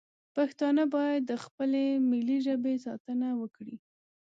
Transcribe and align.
پښتانه 0.35 0.83
باید 0.95 1.21
د 1.25 1.31
خپلې 1.43 1.85
ملي 2.09 2.37
ژبې 2.47 2.75
ساتنه 2.85 3.27
وکړي 3.41 3.75